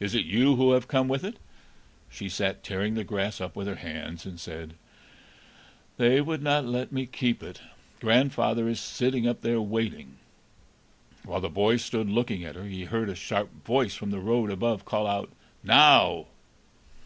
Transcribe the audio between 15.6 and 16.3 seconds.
"Now!"